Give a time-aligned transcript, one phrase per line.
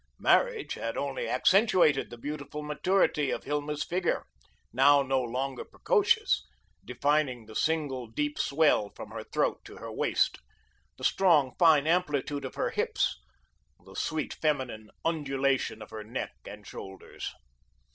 [0.17, 4.25] Marriage had only accentuated the beautiful maturity of Hilma's figure
[4.73, 6.43] now no longer precocious
[6.83, 10.39] defining the single, deep swell from her throat to her waist,
[10.97, 13.21] the strong, fine amplitude of her hips,
[13.85, 17.31] the sweet feminine undulation of her neck and shoulders.